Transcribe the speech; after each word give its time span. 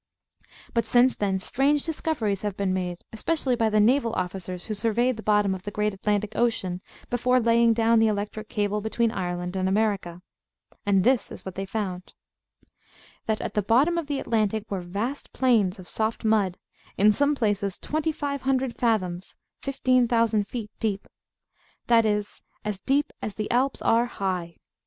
But 0.73 0.83
since 0.83 1.15
then 1.15 1.37
strange 1.37 1.85
discoveries 1.85 2.41
have 2.41 2.57
been 2.57 2.73
made, 2.73 3.03
especially 3.13 3.55
by 3.55 3.69
the 3.69 3.79
naval 3.79 4.13
officers 4.13 4.65
who 4.65 4.73
surveyed 4.73 5.15
the 5.15 5.21
bottom 5.21 5.53
of 5.53 5.61
the 5.61 5.69
great 5.69 5.93
Atlantic 5.93 6.31
Ocean 6.35 6.81
before 7.11 7.39
laying 7.39 7.71
down 7.71 7.99
the 7.99 8.07
electric 8.07 8.49
cable 8.49 8.81
between 8.81 9.11
Ireland 9.11 9.55
and 9.55 9.69
America. 9.69 10.23
And 10.87 11.03
this 11.03 11.31
is 11.31 11.45
what 11.45 11.53
they 11.53 11.67
found: 11.67 12.15
That 13.27 13.41
at 13.41 13.53
the 13.53 13.61
bottom 13.61 13.95
of 13.99 14.07
the 14.07 14.19
Atlantic 14.19 14.71
were 14.71 14.81
vast 14.81 15.33
plains 15.33 15.77
of 15.77 15.87
soft 15.87 16.25
mud, 16.25 16.57
in 16.97 17.11
some 17.11 17.35
places 17.35 17.77
2500 17.77 18.75
fathoms 18.75 19.35
(15,000 19.61 20.47
feet) 20.47 20.71
deep; 20.79 21.07
that 21.85 22.07
is, 22.07 22.41
as 22.65 22.79
deep 22.79 23.13
as 23.21 23.35
the 23.35 23.51
Alps 23.51 23.83
are 23.83 24.07
high. 24.07 24.55